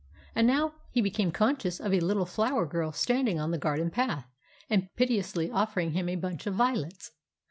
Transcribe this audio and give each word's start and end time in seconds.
And 0.33 0.47
now 0.47 0.73
he 0.89 0.99
became 0.99 1.31
conscious 1.31 1.79
of 1.79 1.93
a 1.93 1.99
little 1.99 2.25
flower 2.25 2.65
girl 2.65 2.91
standing 2.91 3.39
on 3.39 3.51
the 3.51 3.59
garden 3.59 3.91
path, 3.91 4.25
and 4.67 4.89
piteously 4.95 5.51
offering 5.51 5.91
him 5.91 6.09
a 6.09 6.15
bunch 6.15 6.47
of 6.47 6.55
violets. 6.55 7.11